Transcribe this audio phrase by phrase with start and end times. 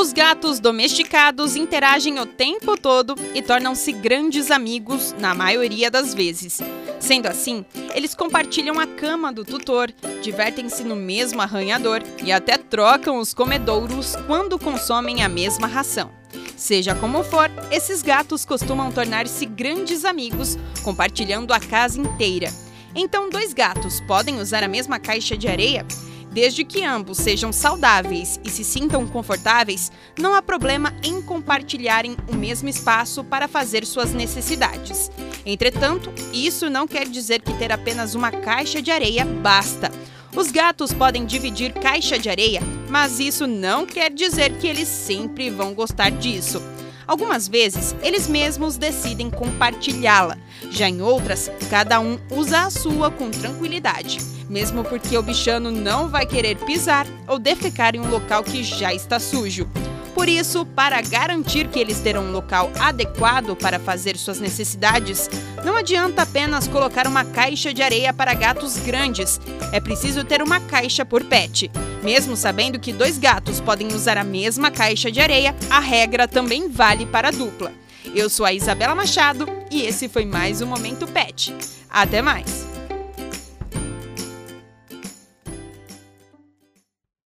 [0.00, 6.58] Os gatos domesticados interagem o tempo todo e tornam-se grandes amigos na maioria das vezes.
[6.98, 9.92] Sendo assim, eles compartilham a cama do tutor,
[10.22, 16.10] divertem-se no mesmo arranhador e até trocam os comedouros quando consomem a mesma ração.
[16.56, 22.50] Seja como for, esses gatos costumam tornar-se grandes amigos, compartilhando a casa inteira.
[22.94, 25.84] Então, dois gatos podem usar a mesma caixa de areia?
[26.30, 32.36] Desde que ambos sejam saudáveis e se sintam confortáveis, não há problema em compartilharem o
[32.36, 35.10] mesmo espaço para fazer suas necessidades.
[35.44, 39.90] Entretanto, isso não quer dizer que ter apenas uma caixa de areia basta.
[40.36, 45.50] Os gatos podem dividir caixa de areia, mas isso não quer dizer que eles sempre
[45.50, 46.62] vão gostar disso.
[47.10, 50.38] Algumas vezes, eles mesmos decidem compartilhá-la.
[50.70, 56.08] Já em outras, cada um usa a sua com tranquilidade, mesmo porque o bichano não
[56.08, 59.68] vai querer pisar ou defecar em um local que já está sujo.
[60.14, 65.30] Por isso, para garantir que eles terão um local adequado para fazer suas necessidades,
[65.64, 69.40] não adianta apenas colocar uma caixa de areia para gatos grandes.
[69.72, 71.70] É preciso ter uma caixa por pet.
[72.02, 76.68] Mesmo sabendo que dois gatos podem usar a mesma caixa de areia, a regra também
[76.68, 77.72] vale para a dupla.
[78.14, 81.54] Eu sou a Isabela Machado e esse foi mais um Momento Pet.
[81.88, 82.69] Até mais!